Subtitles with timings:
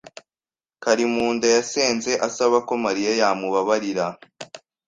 [0.83, 4.05] Karimunda yasenze asaba ko Mariya yamubabarira.